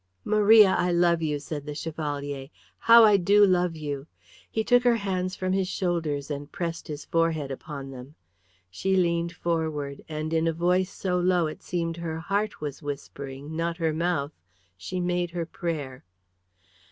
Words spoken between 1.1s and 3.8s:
you," said the Chevalier. "How I do love